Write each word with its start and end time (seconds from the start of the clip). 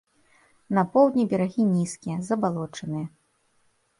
На 0.77 0.83
поўдні 0.93 1.25
берагі 1.33 1.65
нізкія, 1.75 2.17
забалочаныя. 2.29 3.05